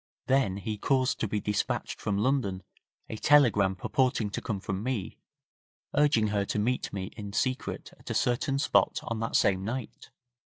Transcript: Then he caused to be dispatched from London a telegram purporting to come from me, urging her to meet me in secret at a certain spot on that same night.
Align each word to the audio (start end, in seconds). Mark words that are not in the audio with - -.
Then 0.25 0.57
he 0.57 0.79
caused 0.79 1.19
to 1.19 1.27
be 1.27 1.39
dispatched 1.39 2.01
from 2.01 2.17
London 2.17 2.63
a 3.07 3.17
telegram 3.17 3.75
purporting 3.75 4.31
to 4.31 4.41
come 4.41 4.59
from 4.59 4.81
me, 4.81 5.19
urging 5.93 6.29
her 6.29 6.43
to 6.43 6.57
meet 6.57 6.91
me 6.91 7.11
in 7.15 7.33
secret 7.33 7.91
at 7.99 8.09
a 8.09 8.15
certain 8.15 8.57
spot 8.57 8.97
on 9.03 9.19
that 9.19 9.35
same 9.35 9.63
night. 9.63 10.09